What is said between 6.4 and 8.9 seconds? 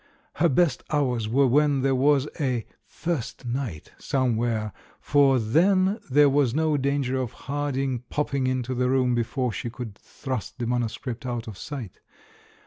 no danger of Harding popping into the